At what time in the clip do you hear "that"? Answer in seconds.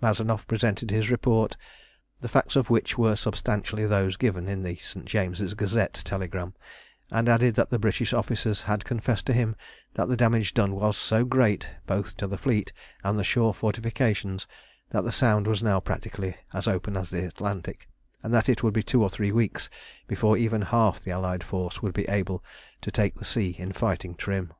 7.54-7.70, 9.94-10.08, 14.90-15.04, 18.34-18.48